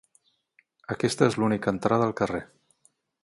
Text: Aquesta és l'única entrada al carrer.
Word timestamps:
Aquesta 0.95 1.27
és 1.33 1.37
l'única 1.41 1.75
entrada 1.75 2.09
al 2.09 2.17
carrer. 2.23 2.43